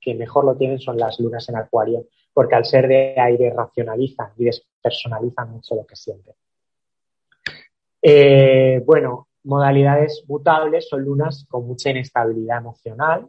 [0.00, 4.30] que mejor lo tienen son las lunas en Acuario porque al ser de aire racionalizan
[4.36, 6.34] y despersonalizan mucho lo que sienten.
[8.00, 13.28] Eh, bueno, modalidades mutables son lunas con mucha inestabilidad emocional,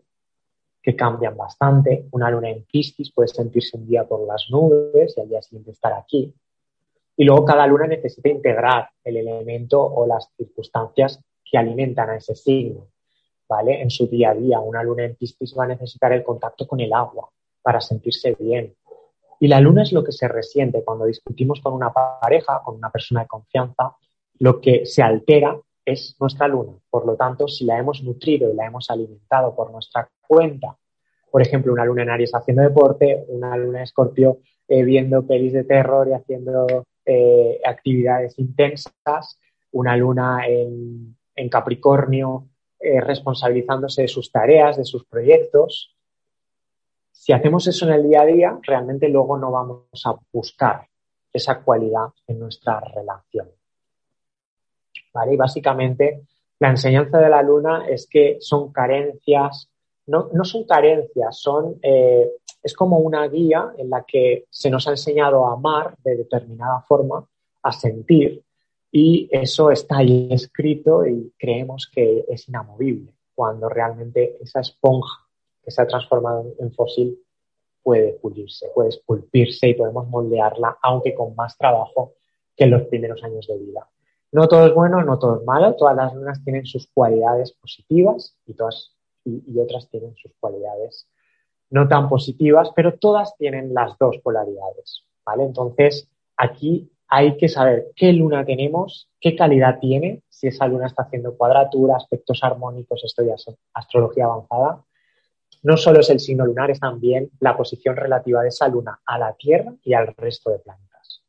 [0.81, 2.05] que cambian bastante.
[2.11, 5.71] Una luna en Piscis puede sentirse un día por las nubes y al día siguiente
[5.71, 6.33] estar aquí.
[7.17, 12.35] Y luego cada luna necesita integrar el elemento o las circunstancias que alimentan a ese
[12.35, 12.87] signo.
[13.47, 13.81] ¿vale?
[13.81, 16.79] En su día a día, una luna en Piscis va a necesitar el contacto con
[16.79, 17.29] el agua
[17.61, 18.75] para sentirse bien,
[19.39, 22.89] y la luna es lo que se resiente cuando discutimos con una pareja, con una
[22.89, 23.95] persona de confianza,
[24.39, 26.73] lo que se altera es nuestra luna.
[26.89, 30.75] Por lo tanto, si la hemos nutrido y la hemos alimentado por nuestra cuenta,
[31.31, 35.53] por ejemplo, una luna en Aries haciendo deporte, una luna en Escorpio eh, viendo pelis
[35.53, 39.39] de terror y haciendo eh, actividades intensas,
[39.71, 41.15] una luna en,
[41.47, 42.47] Capricornio
[42.79, 45.95] eh, responsabilizándose de sus tareas, de sus proyectos,
[47.19, 50.87] si hacemos eso en el día a día, realmente luego no vamos a buscar
[51.33, 53.49] esa cualidad en nuestra relación.
[55.13, 55.33] ¿Vale?
[55.33, 56.21] Y básicamente
[56.59, 59.69] la enseñanza de la luna es que son carencias,
[60.07, 62.31] no, son carencias, son, eh,
[62.63, 66.81] es como una guía en la que se nos ha enseñado a amar de determinada
[66.87, 67.25] forma,
[67.61, 68.41] a sentir,
[68.91, 75.27] y eso está ahí escrito y creemos que es inamovible, cuando realmente esa esponja
[75.63, 77.19] que se ha transformado en fósil
[77.83, 82.13] puede pulirse, puede esculpirse y podemos moldearla, aunque con más trabajo
[82.55, 83.87] que en los primeros años de vida.
[84.31, 88.35] No todo es bueno, no todo es malo, todas las lunas tienen sus cualidades positivas
[88.45, 91.07] y todas y, otras tienen sus cualidades
[91.71, 95.43] no tan positivas, pero todas tienen las dos polaridades, ¿vale?
[95.43, 101.03] Entonces, aquí hay que saber qué luna tenemos, qué calidad tiene, si esa luna está
[101.03, 104.85] haciendo cuadratura, aspectos armónicos, esto ya es astrología avanzada.
[105.63, 109.17] No solo es el signo lunar, es también la posición relativa de esa luna a
[109.17, 111.23] la Tierra y al resto de planetas.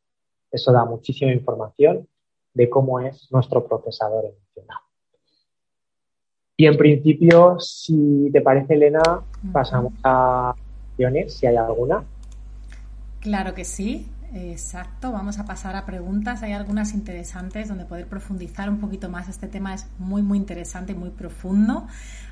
[0.51, 2.07] Eso da muchísima información
[2.53, 4.79] de cómo es nuestro procesador emocional.
[6.55, 9.01] Y en principio, si te parece, Elena,
[9.51, 10.53] pasamos a
[10.91, 12.05] acciones, si hay alguna.
[13.19, 14.05] Claro que sí.
[14.33, 16.41] Exacto, vamos a pasar a preguntas.
[16.41, 19.27] Hay algunas interesantes donde poder profundizar un poquito más.
[19.27, 21.85] Este tema es muy, muy interesante muy profundo.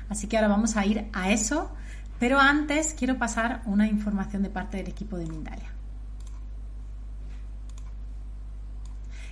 [0.08, 1.70] Así que ahora vamos a ir a eso.
[2.18, 5.72] Pero antes quiero pasar una información de parte del equipo de Mindalia.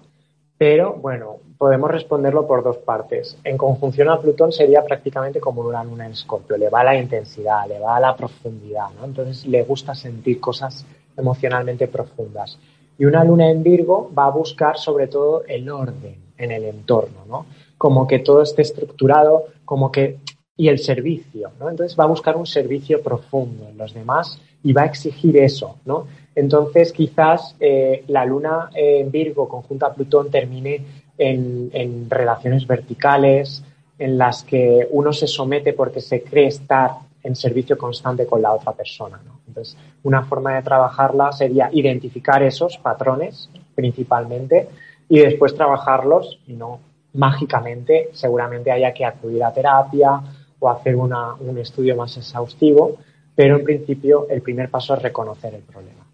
[0.57, 3.37] pero bueno, podemos responderlo por dos partes.
[3.43, 6.97] En conjunción a Plutón sería prácticamente como una luna en Escorpio, le va a la
[6.97, 9.05] intensidad, le va a la profundidad, ¿no?
[9.05, 10.83] Entonces le gusta sentir cosas
[11.15, 12.57] emocionalmente profundas.
[12.97, 17.25] Y una luna en Virgo va a buscar sobre todo el orden en el entorno,
[17.27, 17.45] ¿no?
[17.77, 20.17] Como que todo esté estructurado, como que
[20.57, 21.69] y el servicio, ¿no?
[21.69, 25.77] Entonces va a buscar un servicio profundo en los demás y va a exigir eso,
[25.85, 26.07] ¿no?
[26.33, 30.83] Entonces quizás eh, la luna en Virgo conjunta a Plutón termine
[31.17, 33.63] en, relaciones verticales,
[33.97, 36.91] en las que uno se somete porque se cree estar
[37.23, 39.19] en servicio constante con la otra persona.
[39.47, 44.69] Entonces, una forma de trabajarla sería identificar esos patrones principalmente
[45.07, 46.79] y después trabajarlos y no
[47.13, 50.21] mágicamente, seguramente haya que acudir a terapia
[50.59, 52.97] o hacer un estudio más exhaustivo,
[53.35, 56.05] pero en principio el primer paso es reconocer el problema.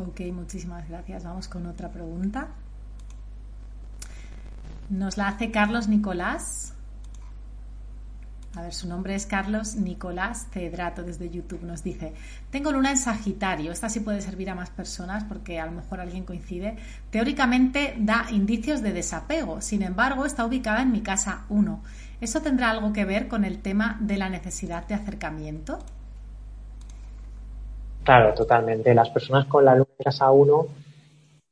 [0.00, 1.24] Ok, muchísimas gracias.
[1.24, 2.48] Vamos con otra pregunta.
[4.90, 6.72] Nos la hace Carlos Nicolás.
[8.54, 11.64] A ver, su nombre es Carlos Nicolás Cedrato desde YouTube.
[11.64, 12.14] Nos dice,
[12.50, 13.72] tengo luna en Sagitario.
[13.72, 16.76] Esta sí puede servir a más personas porque a lo mejor alguien coincide.
[17.10, 19.60] Teóricamente da indicios de desapego.
[19.60, 21.82] Sin embargo, está ubicada en mi casa 1.
[22.20, 25.80] ¿Eso tendrá algo que ver con el tema de la necesidad de acercamiento?
[28.08, 28.94] Claro, totalmente.
[28.94, 30.66] Las personas con la luna en casa 1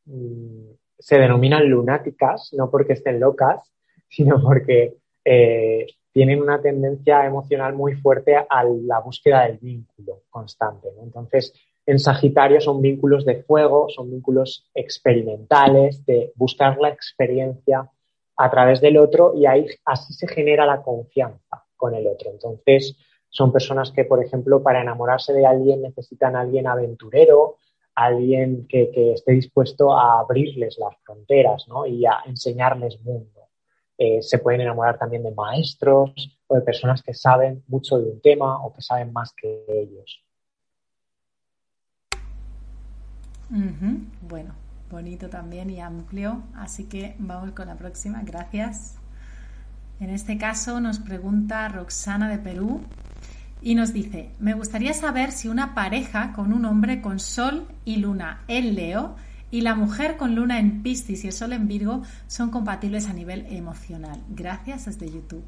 [0.06, 3.70] mm, se denominan lunáticas, no porque estén locas,
[4.08, 10.88] sino porque eh, tienen una tendencia emocional muy fuerte a la búsqueda del vínculo constante.
[11.02, 11.52] Entonces,
[11.84, 17.86] en Sagitario son vínculos de fuego, son vínculos experimentales, de buscar la experiencia
[18.34, 22.30] a través del otro y ahí así se genera la confianza con el otro.
[22.30, 22.96] Entonces,
[23.36, 27.56] son personas que, por ejemplo, para enamorarse de alguien necesitan a alguien aventurero,
[27.94, 33.42] alguien que, esté dispuesto a abrirles las fronteras y a enseñarles mundo.
[33.98, 38.22] Eh, se pueden enamorar también de maestros o de personas que saben mucho de un
[38.22, 40.24] tema o que saben más que ellos.
[44.22, 44.54] Bueno,
[44.90, 46.42] bonito también y amplio.
[46.54, 48.22] Así que vamos con la próxima.
[48.24, 48.98] Gracias.
[50.00, 52.80] En este caso nos pregunta Roxana de Perú
[53.62, 57.96] Y nos dice, me gustaría saber si una pareja con un hombre con sol y
[57.96, 59.16] luna en Leo
[59.50, 63.12] y la mujer con luna en Piscis y el sol en Virgo son compatibles a
[63.12, 64.20] nivel emocional.
[64.28, 65.44] Gracias desde YouTube.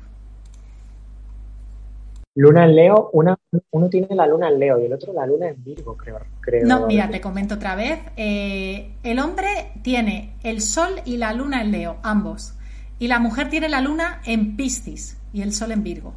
[2.35, 3.37] Luna en Leo, una,
[3.73, 6.21] uno tiene la luna en Leo y el otro la luna en Virgo, creo.
[6.41, 6.65] creo.
[6.65, 7.99] No, mira, te comento otra vez.
[8.17, 12.55] Eh, el hombre tiene el sol y la luna en Leo, ambos.
[13.01, 16.15] Y la mujer tiene la luna en Piscis y el sol en Virgo.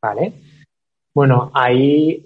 [0.00, 0.32] Vale.
[1.18, 2.24] Bueno, ahí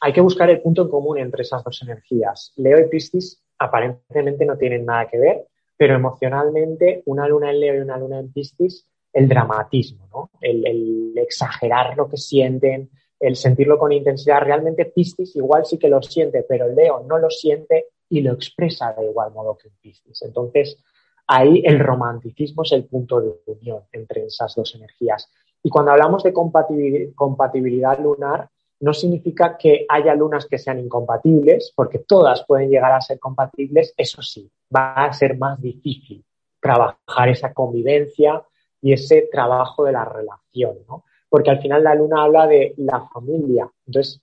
[0.00, 2.54] hay que buscar el punto en común entre esas dos energías.
[2.56, 5.46] Leo y Piscis aparentemente no tienen nada que ver,
[5.76, 10.30] pero emocionalmente una luna en Leo y una luna en Piscis el dramatismo, ¿no?
[10.40, 12.88] el, exagerar lo que sienten,
[13.18, 14.40] el sentirlo con intensidad.
[14.40, 18.94] Realmente Piscis igual sí que lo siente, pero Leo no lo siente y lo expresa
[18.94, 20.22] de igual modo que Piscis.
[20.22, 20.82] Entonces,
[21.26, 25.30] ahí el romanticismo es el punto de unión entre esas dos energías.
[25.62, 28.48] Y cuando hablamos de compatibilidad lunar,
[28.80, 33.92] no significa que haya lunas que sean incompatibles, porque todas pueden llegar a ser compatibles,
[33.96, 36.24] eso sí, va a ser más difícil
[36.60, 38.42] trabajar esa convivencia,
[38.82, 41.04] y ese trabajo de la relación, ¿no?
[41.28, 43.70] Porque al final la luna habla de la familia.
[43.86, 44.20] Entonces,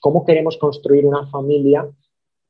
[0.00, 1.88] cómo queremos construir una familia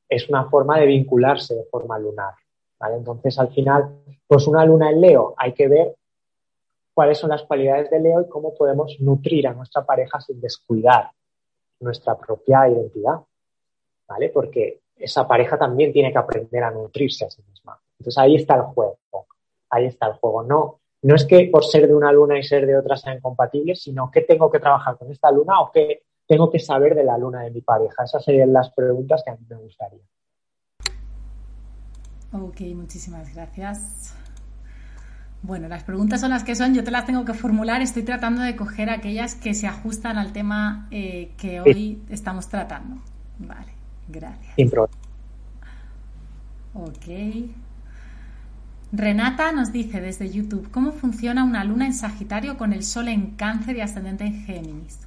[0.07, 2.33] es una forma de vincularse de forma lunar.
[2.79, 2.97] ¿vale?
[2.97, 5.95] Entonces, al final, pues una luna en Leo, hay que ver
[6.95, 11.11] cuáles son las cualidades de Leo y cómo podemos nutrir a nuestra pareja sin descuidar
[11.81, 13.19] nuestra propia identidad.
[14.07, 14.29] ¿Vale?
[14.29, 17.77] Porque esa pareja también tiene que aprender a nutrirse a sí misma.
[17.99, 18.97] Entonces ahí está el juego.
[19.69, 20.43] Ahí está el juego.
[20.43, 23.81] No, no es que por ser de una luna y ser de otra sean compatibles,
[23.81, 27.17] sino que tengo que trabajar con esta luna o que tengo que saber de la
[27.17, 28.03] luna de mi pareja.
[28.03, 30.03] Esas serían las preguntas que a mí me gustaría.
[32.31, 34.15] Ok, muchísimas gracias.
[35.45, 38.41] Bueno, las preguntas son las que son, yo te las tengo que formular, estoy tratando
[38.41, 42.99] de coger aquellas que se ajustan al tema eh, que hoy estamos tratando.
[43.37, 43.71] Vale,
[44.07, 44.55] gracias.
[44.55, 44.97] Sin problema.
[46.73, 47.51] Ok.
[48.91, 53.35] Renata nos dice desde YouTube, ¿cómo funciona una luna en Sagitario con el Sol en
[53.35, 54.99] Cáncer y ascendente en Géminis?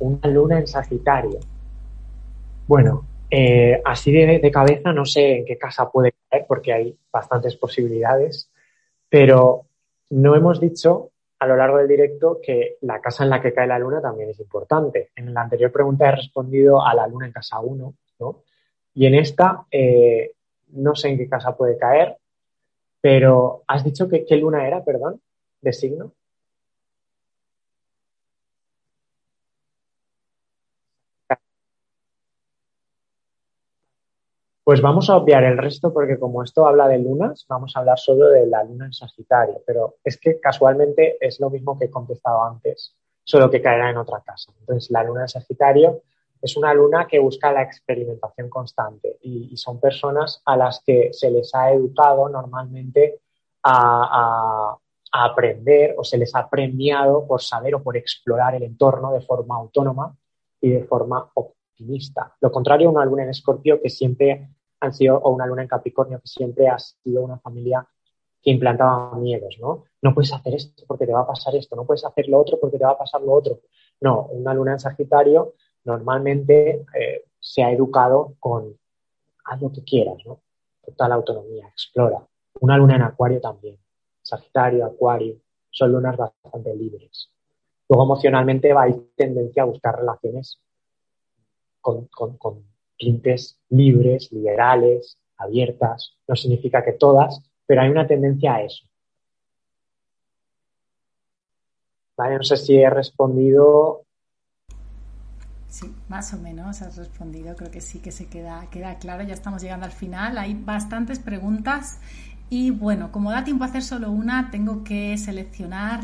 [0.00, 1.38] Una luna en Sagitario.
[2.66, 7.56] Bueno, eh, así de, cabeza no sé en qué casa puede caer porque hay bastantes
[7.56, 8.50] posibilidades,
[9.08, 9.66] pero
[10.10, 13.66] no hemos dicho a lo largo del directo que la casa en la que cae
[13.66, 15.10] la luna también es importante.
[15.14, 18.42] En la anterior pregunta he respondido a la luna en casa 1, ¿no?
[18.94, 20.32] Y en esta eh,
[20.72, 22.16] no sé en qué casa puede caer,
[23.00, 25.20] pero has dicho que qué luna era, perdón,
[25.60, 26.12] de signo.
[34.68, 37.98] Pues vamos a obviar el resto porque como esto habla de lunas, vamos a hablar
[37.98, 41.90] solo de la luna en Sagitario, pero es que casualmente es lo mismo que he
[41.90, 42.94] contestado antes,
[43.24, 44.52] solo que caerá en otra casa.
[44.60, 46.02] Entonces, la luna en Sagitario
[46.42, 51.30] es una luna que busca la experimentación constante y, son personas a las que se
[51.30, 53.20] les ha educado normalmente
[53.62, 54.76] a,
[55.10, 59.56] aprender o se les ha premiado por saber o por explorar el entorno de forma
[59.56, 60.14] autónoma
[60.60, 62.34] y de forma optimista.
[62.42, 64.50] Lo contrario, una luna en Escorpio que siempre
[64.80, 67.86] han sido, o una luna en Capricornio que siempre ha sido una familia
[68.42, 69.84] que implantaba miedos, ¿no?
[70.00, 72.58] No puedes hacer esto porque te va a pasar esto, no puedes hacer lo otro
[72.60, 73.60] porque te va a pasar lo otro.
[74.00, 75.54] No, una luna en Sagitario
[75.84, 78.78] normalmente eh, se ha educado con
[79.44, 80.40] haz lo que quieras, ¿no?
[80.84, 82.26] Total autonomía, explora.
[82.60, 83.78] Una luna en Acuario también.
[84.22, 85.36] Sagitario, Acuario,
[85.70, 87.30] son lunas bastante libres.
[87.88, 90.60] Luego emocionalmente va a ir tendencia a buscar relaciones
[91.80, 92.08] con,
[92.98, 96.16] tintes libres, liberales, abiertas.
[96.26, 98.84] No significa que todas, pero hay una tendencia a eso.
[102.16, 104.04] Vale, no sé si he respondido
[105.68, 107.54] Sí, más o menos has respondido.
[107.54, 109.22] Creo que sí que se queda, queda claro.
[109.22, 110.38] Ya estamos llegando al final.
[110.38, 112.00] Hay bastantes preguntas.
[112.48, 116.00] Y bueno, como da tiempo a hacer solo una, tengo que seleccionar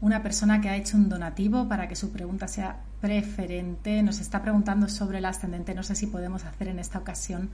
[0.00, 4.02] una persona que ha hecho un donativo para que su pregunta sea preferente.
[4.02, 5.74] Nos está preguntando sobre el ascendente.
[5.74, 7.50] No sé si podemos hacer en esta ocasión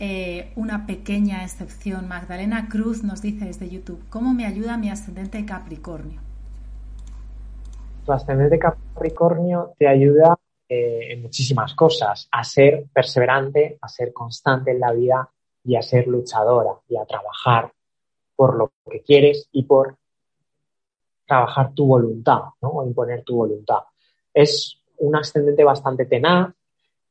[0.00, 2.08] eh, una pequeña excepción.
[2.08, 6.20] Magdalena Cruz nos dice desde YouTube, ¿cómo me ayuda mi ascendente Capricornio?
[8.04, 14.72] Tu ascendente Capricornio te ayuda eh, en muchísimas cosas, a ser perseverante, a ser constante
[14.72, 15.30] en la vida
[15.62, 17.72] y a ser luchadora y a trabajar
[18.36, 19.96] por lo que quieres y por
[21.26, 22.68] trabajar tu voluntad, ¿no?
[22.68, 23.78] O imponer tu voluntad.
[24.34, 26.52] Es un ascendente bastante tenaz,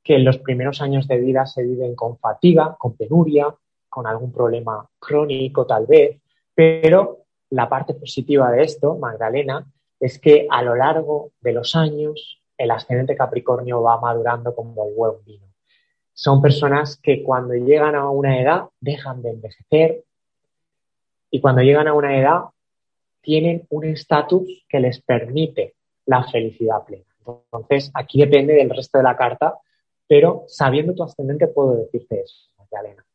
[0.03, 3.55] que en los primeros años de vida se viven con fatiga, con penuria,
[3.89, 6.19] con algún problema crónico tal vez,
[6.53, 7.19] pero
[7.51, 9.65] la parte positiva de esto, Magdalena,
[9.99, 14.95] es que a lo largo de los años el ascendente Capricornio va madurando como el
[14.95, 15.45] buen vino.
[16.13, 20.03] Son personas que cuando llegan a una edad dejan de envejecer
[21.31, 22.41] y cuando llegan a una edad
[23.21, 27.12] tienen un estatus que les permite la felicidad plena.
[27.27, 29.57] Entonces, aquí depende del resto de la carta,
[30.07, 33.05] pero sabiendo tu ascendente puedo decirte eso, Magdalena.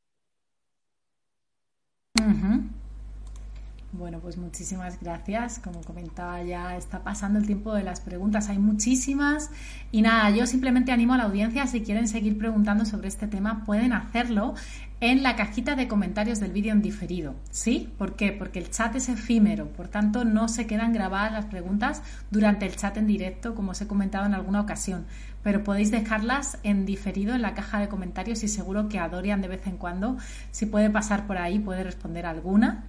[3.92, 5.60] Bueno, pues muchísimas gracias.
[5.60, 8.50] Como comentaba ya, está pasando el tiempo de las preguntas.
[8.50, 9.50] Hay muchísimas.
[9.90, 13.64] Y nada, yo simplemente animo a la audiencia, si quieren seguir preguntando sobre este tema,
[13.64, 14.54] pueden hacerlo
[15.00, 17.34] en la cajita de comentarios del vídeo en diferido.
[17.50, 17.90] ¿Sí?
[17.96, 18.32] ¿Por qué?
[18.32, 22.76] Porque el chat es efímero, por tanto no se quedan grabadas las preguntas durante el
[22.76, 25.06] chat en directo, como os he comentado en alguna ocasión.
[25.42, 29.48] Pero podéis dejarlas en diferido en la caja de comentarios y seguro que a de
[29.48, 30.18] vez en cuando,
[30.50, 32.84] si puede pasar por ahí, puede responder alguna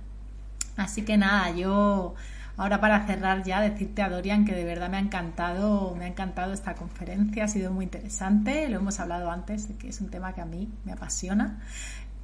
[0.79, 2.15] Así que nada, yo
[2.55, 6.07] ahora para cerrar ya decirte a Dorian que de verdad me ha encantado, me ha
[6.07, 10.33] encantado esta conferencia, ha sido muy interesante, lo hemos hablado antes, que es un tema
[10.33, 11.59] que a mí me apasiona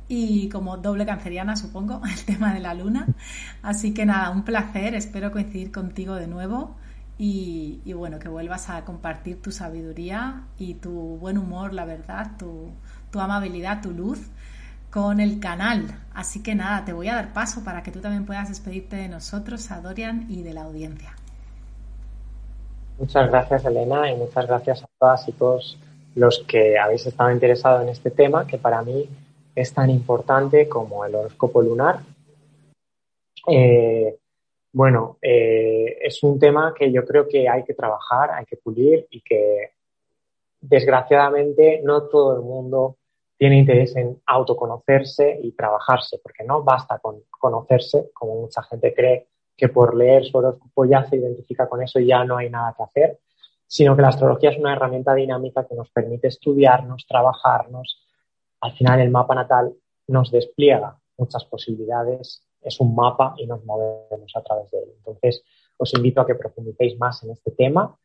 [0.08, 3.08] y como doble canceriana supongo, el tema de la luna.
[3.62, 6.78] Así que nada, un placer, espero coincidir contigo de nuevo
[7.18, 12.72] y, bueno, que vuelvas a compartir tu sabiduría y tu buen humor, la verdad, tu,
[13.12, 14.20] tu amabilidad, tu luz
[14.96, 15.88] con el canal.
[16.14, 19.10] Así que nada, te voy a dar paso para que tú también puedas despedirte de
[19.10, 21.14] nosotros, a Dorian y de la audiencia.
[22.98, 25.78] Muchas gracias, Elena, y muchas gracias a todas y todos
[26.16, 29.10] los que habéis estado interesados en este tema, que para mí
[29.54, 32.00] es tan importante como el horóscopo lunar.
[33.50, 34.16] Eh,
[34.72, 39.06] bueno, eh, es un tema que yo creo que hay que trabajar, hay que pulir
[39.10, 39.72] y que
[40.62, 42.96] desgraciadamente no todo el mundo
[43.38, 49.28] tiene interés en autoconocerse y trabajarse, porque no basta con conocerse, como mucha gente cree
[49.58, 52.74] que por leer su horóscopo ya se identifica con eso y ya no hay nada
[52.76, 53.20] que hacer,
[53.68, 58.02] sino que la astrología es una herramienta dinámica que nos permite estudiarnos, trabajarnos.
[58.62, 59.74] Al final el mapa natal
[60.08, 64.90] nos despliega muchas posibilidades, es un mapa y nos movemos a través de él.
[64.98, 65.44] Entonces,
[65.78, 67.98] os invito a que profundicéis más en este tema,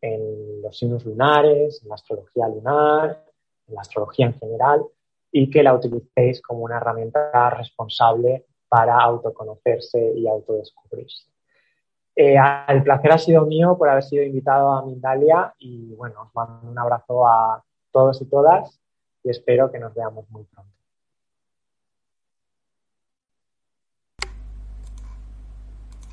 [0.00, 3.24] en los signos lunares, en la astrología lunar,
[3.68, 4.84] la astrología en general
[5.30, 11.26] y que la utilicéis como una herramienta responsable para autoconocerse y autodescubrirse.
[12.14, 12.36] Eh,
[12.68, 16.68] el placer ha sido mío por haber sido invitado a Mindalia y bueno, os mando
[16.68, 17.62] un abrazo a
[17.92, 18.80] todos y todas
[19.22, 20.75] y espero que nos veamos muy pronto.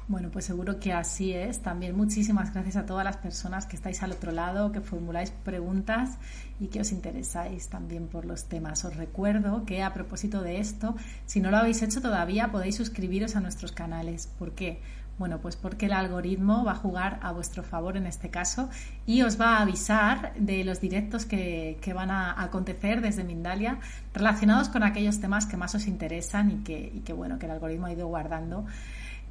[0.08, 1.62] Bueno, pues seguro que así es.
[1.62, 6.18] También muchísimas gracias a todas las personas que estáis al otro lado, que formuláis preguntas
[6.60, 8.84] y que os interesáis también por los temas.
[8.84, 10.96] Os recuerdo que a propósito de esto,
[11.26, 14.28] si no lo habéis hecho todavía, podéis suscribiros a nuestros canales.
[14.28, 14.82] ¿Por qué?
[15.18, 18.70] Bueno, pues porque el algoritmo va a jugar a vuestro favor en este caso
[19.06, 23.80] y os va a avisar de los directos que, van a acontecer desde Mindalia
[24.14, 27.52] relacionados con aquellos temas que más os interesan y que, y que bueno, que el
[27.52, 28.66] algoritmo ha ido guardando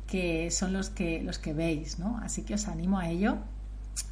[0.07, 2.19] que son los que, los que veis, ¿no?
[2.23, 3.39] Así que os animo a ello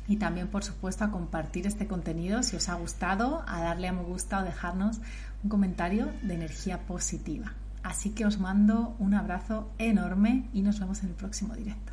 [0.08, 3.92] y también, por supuesto, a compartir este contenido si os ha gustado, a darle a
[3.92, 4.98] me gusta o dejarnos
[5.42, 7.54] un comentario de energía positiva.
[7.82, 11.92] Así que os mando un abrazo enorme y nos vemos en el próximo directo.